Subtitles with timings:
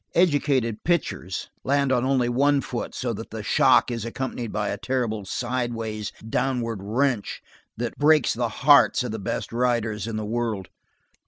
[0.15, 4.77] Educated "pitchers" land on only one foot, so that the shock is accompanied by a
[4.79, 7.39] terrible sidewise, downward wrench
[7.77, 10.69] that breaks the hearts of the best riders in the world.